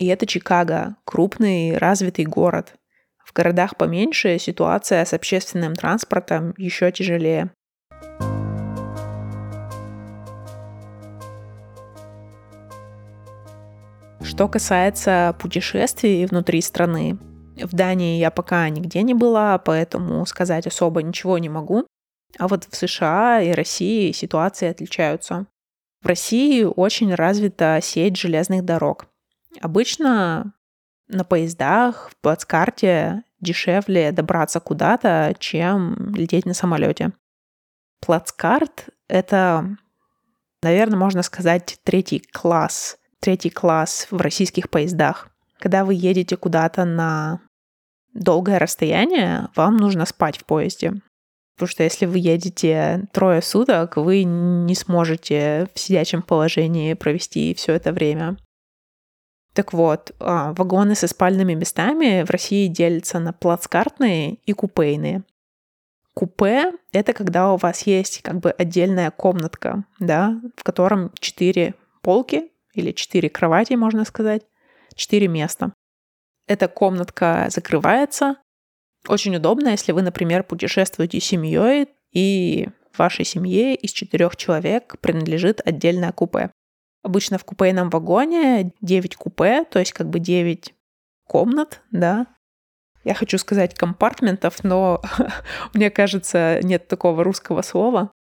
И 0.00 0.06
это 0.06 0.24
Чикаго, 0.26 0.96
крупный 1.04 1.76
развитый 1.76 2.24
город. 2.24 2.72
В 3.22 3.34
городах 3.34 3.76
поменьше 3.76 4.38
ситуация 4.38 5.04
с 5.04 5.12
общественным 5.12 5.74
транспортом 5.74 6.54
еще 6.56 6.90
тяжелее. 6.90 7.50
Что 14.22 14.48
касается 14.48 15.36
путешествий 15.38 16.24
внутри 16.24 16.62
страны, 16.62 17.18
в 17.62 17.74
Дании 17.74 18.18
я 18.18 18.30
пока 18.30 18.70
нигде 18.70 19.02
не 19.02 19.12
была, 19.12 19.58
поэтому 19.58 20.24
сказать 20.24 20.66
особо 20.66 21.02
ничего 21.02 21.36
не 21.36 21.50
могу. 21.50 21.86
А 22.38 22.48
вот 22.48 22.64
в 22.64 22.74
США 22.74 23.42
и 23.42 23.52
России 23.52 24.12
ситуации 24.12 24.70
отличаются. 24.70 25.44
В 26.00 26.06
России 26.06 26.64
очень 26.64 27.14
развита 27.14 27.78
сеть 27.82 28.16
железных 28.16 28.64
дорог. 28.64 29.09
Обычно 29.60 30.54
на 31.08 31.24
поездах, 31.24 32.10
в 32.10 32.16
плацкарте 32.16 33.24
дешевле 33.40 34.12
добраться 34.12 34.60
куда-то, 34.60 35.34
чем 35.38 36.14
лететь 36.14 36.46
на 36.46 36.54
самолете. 36.54 37.12
Плацкарт— 38.00 38.88
это, 39.08 39.76
наверное, 40.62 40.98
можно 40.98 41.22
сказать, 41.22 41.78
третий 41.84 42.20
класс, 42.20 42.98
третий 43.20 43.50
класс 43.50 44.06
в 44.10 44.20
российских 44.20 44.70
поездах. 44.70 45.28
Когда 45.58 45.84
вы 45.84 45.94
едете 45.94 46.36
куда-то 46.36 46.84
на 46.84 47.40
долгое 48.14 48.58
расстояние, 48.58 49.48
вам 49.56 49.76
нужно 49.76 50.06
спать 50.06 50.38
в 50.38 50.44
поезде. 50.44 50.94
Потому 51.56 51.68
что 51.68 51.82
если 51.82 52.06
вы 52.06 52.18
едете 52.18 53.08
трое 53.12 53.42
суток, 53.42 53.96
вы 53.96 54.24
не 54.24 54.74
сможете 54.74 55.68
в 55.74 55.78
сидячем 55.78 56.22
положении 56.22 56.94
провести 56.94 57.54
все 57.54 57.74
это 57.74 57.92
время. 57.92 58.38
Так 59.52 59.72
вот, 59.72 60.12
а, 60.20 60.52
вагоны 60.52 60.94
со 60.94 61.08
спальными 61.08 61.54
местами 61.54 62.22
в 62.24 62.30
России 62.30 62.68
делятся 62.68 63.18
на 63.18 63.32
плацкартные 63.32 64.34
и 64.46 64.52
купейные. 64.52 65.24
Купе— 66.14 66.72
это 66.92 67.12
когда 67.12 67.52
у 67.52 67.56
вас 67.56 67.82
есть 67.82 68.22
как 68.22 68.40
бы 68.40 68.50
отдельная 68.50 69.10
комнатка, 69.10 69.84
да, 69.98 70.40
в 70.56 70.62
котором 70.62 71.12
четыре 71.18 71.74
полки 72.02 72.50
или 72.74 72.92
четыре 72.92 73.28
кровати, 73.28 73.74
можно 73.74 74.04
сказать, 74.04 74.42
четыре 74.94 75.28
места. 75.28 75.72
Эта 76.46 76.68
комнатка 76.68 77.46
закрывается. 77.50 78.36
Очень 79.08 79.36
удобно, 79.36 79.68
если 79.68 79.92
вы, 79.92 80.02
например, 80.02 80.42
путешествуете 80.42 81.20
с 81.20 81.24
семьей, 81.24 81.88
и 82.12 82.68
вашей 82.96 83.24
семье 83.24 83.74
из 83.74 83.92
четырех 83.92 84.36
человек 84.36 84.96
принадлежит 85.00 85.60
отдельное 85.64 86.12
купе. 86.12 86.50
Обычно 87.02 87.38
в 87.38 87.44
купейном 87.44 87.90
вагоне 87.90 88.72
9 88.80 89.16
купе, 89.16 89.64
то 89.64 89.78
есть 89.78 89.92
как 89.92 90.08
бы 90.10 90.18
9 90.18 90.74
комнат, 91.26 91.80
да. 91.90 92.26
Я 93.04 93.14
хочу 93.14 93.38
сказать 93.38 93.74
компартментов, 93.74 94.62
но 94.62 95.00
мне 95.74 95.90
кажется, 95.90 96.60
нет 96.62 96.88
такого 96.88 97.24
русского 97.24 97.62
слова. 97.62 98.12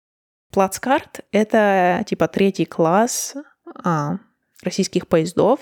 Плацкарт— 0.53 1.21
это 1.33 2.05
типа 2.07 2.29
третий 2.29 2.65
класс 2.65 3.35
а, 3.85 4.19
российских 4.63 5.09
поездов. 5.09 5.61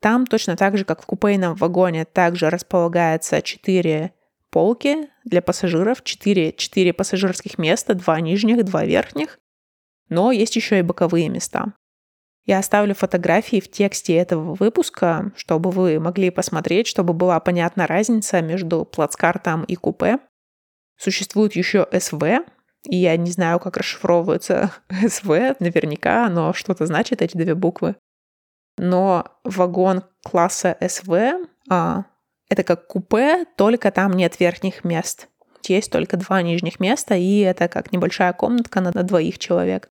Там 0.00 0.26
точно 0.26 0.56
так 0.56 0.78
же, 0.78 0.84
как 0.84 1.02
в 1.02 1.06
купейном 1.06 1.54
вагоне, 1.54 2.06
также 2.06 2.48
располагается 2.48 3.42
4 3.42 4.14
полки 4.50 5.10
для 5.24 5.42
пассажиров, 5.42 6.02
4, 6.02 6.54
4 6.54 6.92
пассажирских 6.94 7.58
места, 7.58 7.94
2 7.94 8.20
нижних, 8.20 8.64
2 8.64 8.84
верхних. 8.84 9.38
Но 10.08 10.32
есть 10.32 10.56
еще 10.56 10.78
и 10.78 10.82
боковые 10.82 11.28
места. 11.28 11.74
Я 12.46 12.58
оставлю 12.58 12.94
фотографии 12.94 13.60
в 13.60 13.70
тексте 13.70 14.16
этого 14.16 14.54
выпуска, 14.54 15.32
чтобы 15.36 15.70
вы 15.70 16.00
могли 16.00 16.30
посмотреть, 16.30 16.86
чтобы 16.86 17.12
была 17.12 17.38
понятна 17.40 17.86
разница 17.86 18.40
между 18.40 18.84
плацкартом 18.84 19.64
и 19.64 19.76
купе. 19.76 20.18
Существует 20.96 21.54
еще 21.54 21.86
СВ, 21.98 22.22
и 22.84 22.96
я 22.96 23.16
не 23.16 23.30
знаю, 23.30 23.60
как 23.60 23.76
расшифровывается 23.76 24.72
СВ, 25.08 25.56
наверняка, 25.60 26.28
но 26.28 26.52
что-то 26.52 26.86
значит 26.86 27.22
эти 27.22 27.36
две 27.36 27.54
буквы. 27.54 27.96
Но 28.78 29.26
вагон 29.44 30.04
класса 30.22 30.76
СВ 30.80 31.46
а, 31.68 32.04
это 32.48 32.64
как 32.64 32.86
купе, 32.86 33.44
только 33.56 33.90
там 33.90 34.12
нет 34.12 34.40
верхних 34.40 34.82
мест. 34.84 35.28
Есть 35.68 35.92
только 35.92 36.16
два 36.16 36.42
нижних 36.42 36.80
места, 36.80 37.14
и 37.14 37.38
это 37.40 37.68
как 37.68 37.92
небольшая 37.92 38.32
комнатка 38.32 38.80
на 38.80 38.90
двоих 38.90 39.38
человек. 39.38 39.90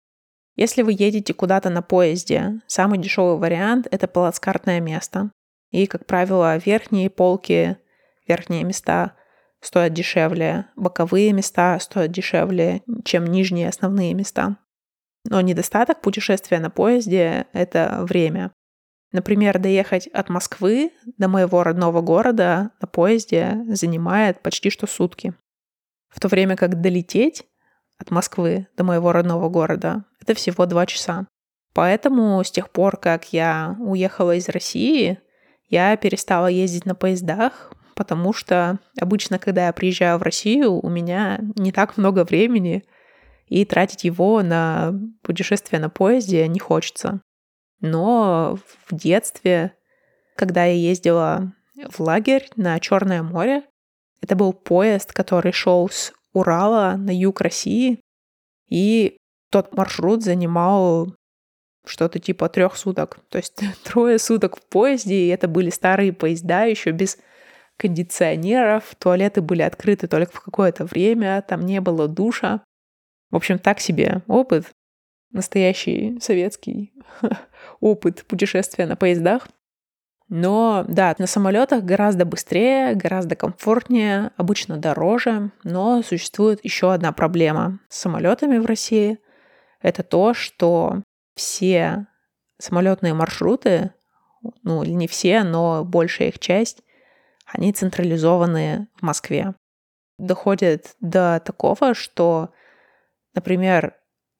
Если 0.56 0.80
вы 0.80 0.92
едете 0.98 1.34
куда-то 1.34 1.68
на 1.68 1.82
поезде, 1.82 2.60
самый 2.66 2.98
дешевый 2.98 3.38
вариант— 3.38 3.86
это 3.90 4.08
плацкартное 4.08 4.80
место. 4.80 5.30
И, 5.70 5.86
как 5.86 6.06
правило, 6.06 6.56
верхние 6.56 7.10
полки, 7.10 7.76
верхние 8.26 8.64
места 8.64 9.12
стоят 9.60 9.92
дешевле, 9.92 10.66
боковые 10.74 11.32
места 11.32 11.78
стоят 11.78 12.10
дешевле, 12.10 12.82
чем 13.04 13.26
нижние 13.26 13.68
основные 13.68 14.14
места. 14.14 14.56
Но 15.24 15.40
недостаток 15.42 16.00
путешествия 16.00 16.58
на 16.58 16.70
поезде— 16.70 17.46
это 17.52 17.98
время. 18.02 18.52
Например, 19.12 19.58
доехать 19.58 20.06
от 20.08 20.30
Москвы 20.30 20.92
до 21.18 21.28
моего 21.28 21.62
родного 21.64 22.00
города 22.00 22.70
на 22.80 22.88
поезде 22.88 23.62
занимает 23.68 24.40
почти 24.40 24.70
что 24.70 24.86
сутки. 24.86 25.34
В 26.08 26.20
то 26.20 26.28
время 26.28 26.56
как 26.56 26.80
долететь 26.80 27.44
от 27.98 28.10
Москвы 28.10 28.68
до 28.76 28.84
моего 28.84 29.12
родного 29.12 29.48
города 29.48 30.04
это 30.26 30.34
всего 30.34 30.66
два 30.66 30.86
часа. 30.86 31.26
Поэтому 31.72 32.42
с 32.42 32.50
тех 32.50 32.70
пор, 32.70 32.96
как 32.96 33.32
я 33.32 33.76
уехала 33.78 34.34
из 34.34 34.48
России, 34.48 35.18
я 35.68 35.96
перестала 35.96 36.48
ездить 36.48 36.86
на 36.86 36.94
поездах, 36.94 37.72
потому 37.94 38.32
что 38.32 38.78
обычно, 39.00 39.38
когда 39.38 39.66
я 39.66 39.72
приезжаю 39.72 40.18
в 40.18 40.22
Россию, 40.22 40.80
у 40.80 40.88
меня 40.88 41.38
не 41.56 41.70
так 41.70 41.96
много 41.96 42.24
времени, 42.24 42.84
и 43.46 43.64
тратить 43.64 44.04
его 44.04 44.42
на 44.42 44.92
путешествие 45.22 45.80
на 45.80 45.88
поезде 45.88 46.48
не 46.48 46.58
хочется. 46.58 47.20
Но 47.80 48.58
в 48.86 48.94
детстве, 48.94 49.74
когда 50.34 50.64
я 50.64 50.74
ездила 50.74 51.52
в 51.88 52.00
лагерь 52.00 52.48
на 52.56 52.78
Черное 52.80 53.22
море. 53.22 53.62
Это 54.20 54.34
был 54.34 54.52
поезд, 54.52 55.12
который 55.12 55.52
шел 55.52 55.88
с 55.88 56.12
Урала 56.32 56.96
на 56.96 57.16
юг 57.16 57.40
России, 57.40 58.00
и 58.68 59.16
тот 59.56 59.74
маршрут 59.74 60.22
занимал 60.22 61.14
что-то 61.86 62.18
типа 62.18 62.50
трех 62.50 62.76
суток. 62.76 63.20
То 63.30 63.38
есть 63.38 63.58
трое 63.84 64.18
суток 64.18 64.58
в 64.58 64.62
поезде, 64.66 65.14
и 65.14 65.28
это 65.28 65.48
были 65.48 65.70
старые 65.70 66.12
поезда 66.12 66.64
еще 66.64 66.90
без 66.90 67.16
кондиционеров, 67.78 68.94
туалеты 68.98 69.40
были 69.40 69.62
открыты 69.62 70.08
только 70.08 70.36
в 70.36 70.42
какое-то 70.42 70.84
время, 70.84 71.40
там 71.40 71.62
не 71.62 71.80
было 71.80 72.06
душа. 72.06 72.62
В 73.30 73.36
общем, 73.36 73.58
так 73.58 73.80
себе 73.80 74.22
опыт, 74.26 74.66
настоящий 75.32 76.18
советский 76.20 76.92
опыт 77.80 78.26
путешествия 78.26 78.84
на 78.84 78.96
поездах. 78.96 79.48
Но 80.28 80.84
да, 80.86 81.14
на 81.18 81.26
самолетах 81.26 81.82
гораздо 81.82 82.26
быстрее, 82.26 82.94
гораздо 82.94 83.36
комфортнее, 83.36 84.32
обычно 84.36 84.76
дороже, 84.76 85.50
но 85.64 86.02
существует 86.02 86.62
еще 86.62 86.92
одна 86.92 87.12
проблема 87.12 87.78
с 87.88 88.00
самолетами 88.00 88.58
в 88.58 88.66
России. 88.66 89.18
Это 89.86 90.02
то, 90.02 90.34
что 90.34 91.00
все 91.36 92.08
самолетные 92.58 93.14
маршруты, 93.14 93.92
ну 94.64 94.82
не 94.82 95.06
все, 95.06 95.44
но 95.44 95.84
большая 95.84 96.30
их 96.30 96.40
часть, 96.40 96.82
они 97.44 97.72
централизованы 97.72 98.88
в 98.96 99.02
Москве. 99.02 99.54
Доходит 100.18 100.96
до 100.98 101.38
такого, 101.38 101.94
что, 101.94 102.50
например, 103.32 103.94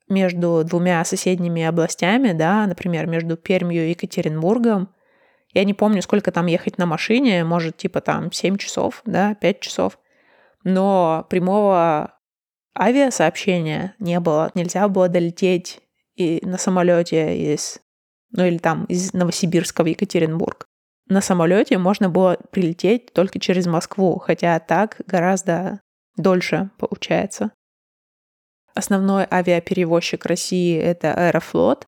между 0.08 0.64
двумя 0.64 1.04
соседними 1.04 1.62
областями, 1.62 2.32
да, 2.32 2.66
например, 2.66 3.06
между 3.06 3.36
Пермью 3.36 3.84
и 3.84 3.90
Екатеринбургом, 3.90 4.92
я 5.54 5.62
не 5.62 5.74
помню, 5.74 6.02
сколько 6.02 6.32
там 6.32 6.46
ехать 6.46 6.76
на 6.76 6.86
машине, 6.86 7.44
может, 7.44 7.76
типа 7.76 8.00
там 8.00 8.32
7 8.32 8.56
часов, 8.56 9.00
да, 9.04 9.36
5 9.36 9.60
часов. 9.60 10.00
Но 10.64 11.24
прямого 11.30 12.15
авиасообщения 12.78 13.94
не 13.98 14.20
было. 14.20 14.50
Нельзя 14.54 14.88
было 14.88 15.08
долететь 15.08 15.80
и 16.14 16.40
на 16.42 16.58
самолете 16.58 17.36
из, 17.54 17.80
ну 18.30 18.44
или 18.44 18.58
там 18.58 18.84
из 18.86 19.12
Новосибирска 19.12 19.82
в 19.82 19.86
Екатеринбург. 19.86 20.66
На 21.08 21.20
самолете 21.20 21.78
можно 21.78 22.08
было 22.08 22.36
прилететь 22.50 23.12
только 23.12 23.38
через 23.38 23.66
Москву, 23.66 24.18
хотя 24.18 24.58
так 24.58 25.00
гораздо 25.06 25.80
дольше 26.16 26.70
получается. 26.78 27.52
Основной 28.74 29.26
авиаперевозчик 29.30 30.26
России— 30.26 30.76
это 30.78 31.14
Аэрофлот. 31.14 31.86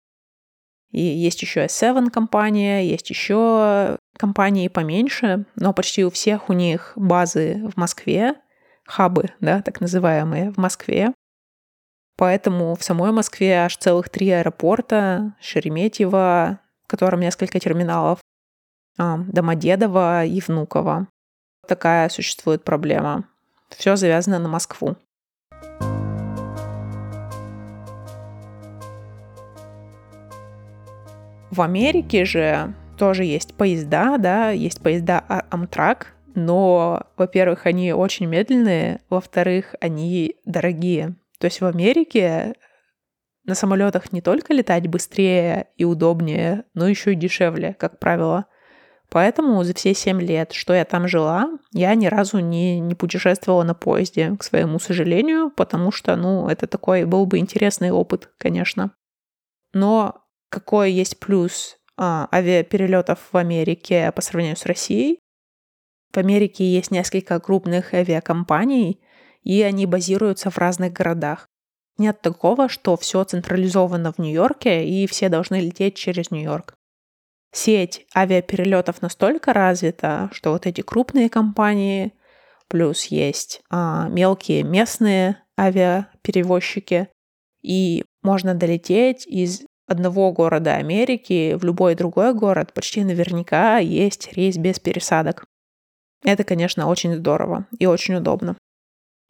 И 0.93 1.01
есть 1.01 1.43
еще 1.43 1.65
S7 1.65 2.11
компания, 2.11 2.89
есть 2.89 3.11
еще 3.11 3.99
компании 4.17 4.69
поменьше, 4.69 5.47
но 5.57 5.73
почти 5.73 6.05
у 6.05 6.11
всех 6.11 6.49
у 6.49 6.53
них 6.53 6.93
базы 6.95 7.69
в 7.75 7.77
Москве, 7.77 8.35
хабы, 8.87 9.31
да, 9.41 9.63
так 9.63 9.81
называемые, 9.81 10.53
в 10.53 10.57
Москве. 10.57 11.13
Поэтому 12.17 12.75
в 12.75 12.83
самой 12.83 13.13
Москве 13.13 13.65
аж 13.65 13.77
целых 13.77 14.09
три 14.09 14.31
аэропорта, 14.31 15.35
Шереметьево, 15.41 16.61
в 16.85 16.89
котором 16.89 17.21
несколько 17.21 17.59
терминалов, 17.59 18.21
а, 18.99 19.19
Домодедово 19.19 20.25
и 20.25 20.41
Внуково. 20.41 21.09
Такая 21.67 22.09
существует 22.09 22.65
проблема. 22.65 23.25
Все 23.71 23.97
завязано 23.97 24.39
на 24.39 24.49
Москву. 24.49 24.97
В 31.51 31.61
Америке 31.61 32.25
же 32.25 32.75
тоже 32.99 33.25
есть 33.25 33.55
поезда, 33.55 34.19
да, 34.19 34.51
есть 34.51 34.81
поезда 34.81 35.25
Amtrak, 35.51 36.07
но, 36.37 37.07
во-первых, 37.17 37.65
они 37.65 37.93
очень 37.93 38.27
медленные, 38.27 39.01
во-вторых, 39.09 39.75
они 39.81 40.37
дорогие. 40.45 41.17
То 41.39 41.47
есть 41.47 41.63
в 41.63 41.65
Америке 41.67 42.55
на 43.45 43.55
самолетах 43.55 44.13
не 44.13 44.21
только 44.21 44.53
летать 44.53 44.87
быстрее 44.87 45.69
и 45.77 45.85
удобнее, 45.85 46.65
но 46.75 46.87
еще 46.87 47.13
и 47.13 47.17
дешевле, 47.17 47.75
как 47.75 47.99
правило. 47.99 48.45
Поэтому 49.09 49.63
за 49.65 49.73
все 49.73 49.95
семь 49.95 50.21
лет, 50.21 50.53
что 50.53 50.75
я 50.75 50.85
там 50.85 51.09
жила, 51.09 51.49
я 51.73 51.95
ни 51.95 52.07
разу 52.07 52.41
не, 52.41 52.81
не 52.81 52.95
путешествовала 52.95 53.63
на 53.63 53.75
поезде, 53.75 54.37
к 54.37 54.43
своему 54.43 54.79
сожалению, 54.79 55.51
потому 55.51 55.91
что, 55.91 56.17
ну, 56.17 56.49
это 56.49 56.67
такой 56.67 57.05
был 57.05 57.25
бы 57.25 57.39
интересный 57.39 57.93
опыт, 57.93 58.31
конечно. 58.37 58.91
Но 59.73 60.23
какой 60.51 60.93
есть 60.93 61.19
плюс 61.19 61.79
а, 61.97 62.29
авиаперелетов 62.31 63.21
в 63.33 63.37
Америке 63.37 64.13
по 64.13 64.21
сравнению 64.21 64.57
с 64.57 64.67
Россией? 64.67 65.21
В 66.13 66.19
Америке 66.19 66.65
есть 66.65 66.91
несколько 66.91 67.39
крупных 67.41 67.95
авиакомпаний, 67.95 69.01
и 69.43 69.63
они 69.63 69.87
базируются 69.87 70.51
в 70.51 70.59
разных 70.59 70.93
городах. 70.93 71.49
Нет 71.99 72.21
такого, 72.21 72.69
что 72.69 72.97
все 72.97 73.25
централизовано 73.25 74.13
в 74.13 74.19
Нью-Йорке, 74.19 74.87
и 74.87 75.07
все 75.07 75.29
должны 75.29 75.61
лететь 75.61 75.97
через 75.97 76.31
Нью-Йорк. 76.31 76.75
Сеть 77.53 78.07
авиаперелетов 78.15 79.01
настолько 79.01 79.53
развита, 79.53 80.29
что 80.33 80.53
вот 80.53 80.67
эти 80.67 80.83
крупные 80.83 81.31
компании, 81.31 82.13
плюс 82.69 83.05
есть 83.07 83.63
а, 83.71 84.09
мелкие 84.09 84.63
местные 84.63 85.43
авиаперевозчики, 85.59 87.09
и 87.63 88.05
можно 88.23 88.55
долететь 88.55 89.27
из 89.27 89.63
одного 89.87 90.33
города 90.33 90.75
Америки 90.75 91.55
в 91.55 91.65
любой 91.65 91.95
другой 91.95 92.35
город 92.35 92.73
почти 92.75 93.05
наверняка 93.05 93.79
есть 93.79 94.33
рейс 94.33 94.57
без 94.57 94.79
пересадок. 94.79 95.47
Это, 96.23 96.45
конечно, 96.45 96.89
очень 96.89 97.15
здорово 97.15 97.67
и 97.79 97.87
очень 97.87 98.15
удобно. 98.15 98.57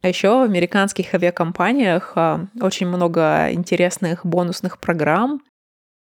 А 0.01 0.07
еще 0.07 0.39
в 0.39 0.43
американских 0.43 1.13
авиакомпаниях 1.13 2.13
а, 2.15 2.47
очень 2.61 2.87
много 2.87 3.51
интересных 3.51 4.25
бонусных 4.25 4.79
программ. 4.79 5.41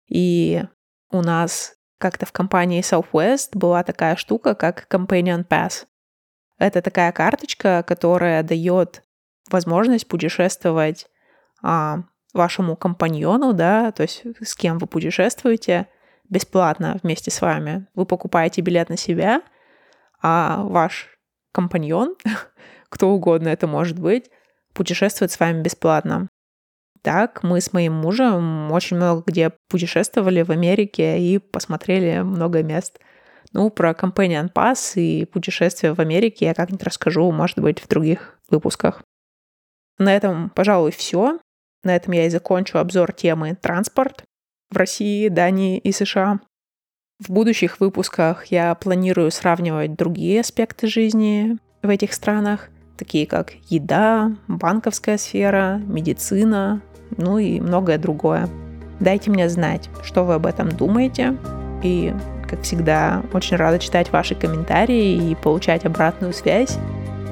И 0.09 0.63
у 1.11 1.23
нас 1.23 1.75
как-то 1.99 2.27
в 2.27 2.33
компании 2.33 2.83
Southwest 2.83 3.51
была 3.55 3.83
такая 3.83 4.17
штука, 4.17 4.55
как 4.55 4.87
Companion 4.91 5.47
Pass. 5.47 5.87
Это 6.59 6.83
такая 6.83 7.11
карточка, 7.13 7.83
которая 7.87 8.43
дает 8.43 9.03
возможность 9.51 10.07
путешествовать 10.09 11.07
а, 11.63 12.05
вашему 12.33 12.77
компаньону, 12.77 13.53
да, 13.55 13.93
то 13.93 14.03
есть 14.03 14.25
с 14.43 14.55
кем 14.55 14.79
вы 14.79 14.87
путешествуете, 14.87 15.89
бесплатно 16.29 16.99
вместе 17.03 17.31
с 17.31 17.41
вами. 17.41 17.87
Вы 17.95 18.05
покупаете 18.05 18.61
билет 18.61 18.89
на 18.89 18.97
себя, 18.97 19.43
а 20.23 20.63
ваш 20.65 21.09
компаньон 21.53 22.17
кто 22.89 23.11
угодно 23.11 23.49
это 23.49 23.67
может 23.67 23.99
быть, 23.99 24.31
путешествует 24.73 25.31
с 25.31 25.41
вами 25.41 25.63
бесплатно. 25.63 26.29
Так, 27.03 27.43
мы 27.43 27.61
с 27.61 27.73
моим 27.73 27.93
мужем 27.93 28.73
очень 28.73 28.97
много 28.97 29.23
где 29.27 29.53
путешествовали 29.69 30.43
в 30.43 30.51
Америке 30.51 31.21
и 31.21 31.39
посмотрели 31.39 32.21
много 32.23 32.63
мест. 32.63 32.99
Ну, 33.53 33.71
про 33.71 33.93
Companion 33.93 34.53
Pass 34.53 35.01
и 35.01 35.25
путешествия 35.25 35.95
в 35.95 36.01
Америке 36.01 36.47
я 36.47 36.55
как-нибудь 36.55 36.83
расскажу, 36.83 37.31
может 37.31 37.59
быть, 37.59 37.81
в 37.81 37.87
других 37.87 38.39
выпусках. 38.51 39.03
На 39.99 40.15
этом, 40.15 40.51
пожалуй, 40.51 40.91
все. 40.91 41.39
На 41.85 41.95
этом 41.95 42.13
я 42.13 42.27
и 42.27 42.31
закончу 42.31 42.79
обзор 42.79 43.13
темы 43.13 43.55
«Транспорт» 43.55 44.25
в 44.71 44.77
России, 44.77 45.29
Дании 45.29 45.79
и 45.79 45.93
США. 45.93 46.41
В 47.19 47.31
будущих 47.31 47.81
выпусках 47.81 48.47
я 48.47 48.75
планирую 48.75 49.31
сравнивать 49.31 49.95
другие 49.95 50.41
аспекты 50.41 50.87
жизни 50.87 51.57
в 51.83 51.89
этих 51.89 52.13
странах 52.13 52.69
такие 52.99 53.27
как 53.27 53.53
еда, 53.69 54.33
банковская 54.49 55.17
сфера, 55.17 55.81
медицина, 55.87 56.83
ну 57.17 57.39
и 57.39 57.61
многое 57.61 57.97
другое. 57.97 58.49
Дайте 59.01 59.31
мне 59.31 59.49
знать, 59.49 59.89
что 60.03 60.25
вы 60.25 60.35
об 60.35 60.47
этом 60.47 60.69
думаете. 60.69 61.37
И, 61.83 62.15
как 62.49 62.63
всегда, 62.63 63.23
очень 63.33 63.57
рада 63.57 63.79
читать 63.79 64.11
ваши 64.13 64.35
комментарии 64.35 65.31
и 65.31 65.35
получать 65.35 65.85
обратную 65.85 66.35
связь. 66.35 66.79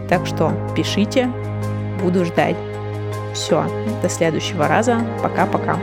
Так 0.09 0.27
что 0.27 0.53
пишите, 0.77 1.31
буду 2.03 2.25
ждать. 2.25 2.57
Все, 3.35 3.66
до 4.03 4.09
следующего 4.09 4.68
раза. 4.68 5.01
Пока-пока. 5.23 5.79